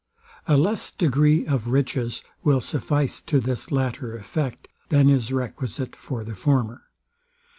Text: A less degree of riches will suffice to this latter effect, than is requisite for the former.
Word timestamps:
A 0.47 0.57
less 0.57 0.91
degree 0.91 1.45
of 1.45 1.67
riches 1.67 2.23
will 2.43 2.59
suffice 2.59 3.21
to 3.21 3.39
this 3.39 3.71
latter 3.71 4.17
effect, 4.17 4.67
than 4.89 5.11
is 5.11 5.31
requisite 5.31 5.95
for 5.95 6.23
the 6.23 6.33
former. 6.33 6.85